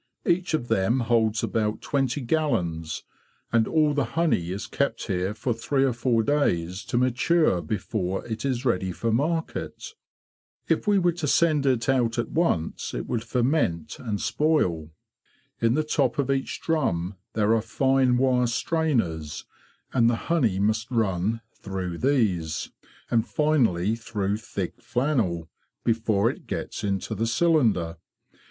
[0.25, 3.03] Each of them holds about twenty gallons,
[3.51, 8.25] and all the honey is kept here for three or four days to mature before
[8.25, 9.93] it is ready for market.
[10.67, 14.89] If we were to send it out at once it would ferment and spoil.
[15.61, 19.45] In the top of each drum there are fine wire strainers,
[19.93, 22.71] and the honey must run through these,
[23.11, 25.47] and finally through thick flannel,
[25.83, 27.97] before it gets into the cylinder.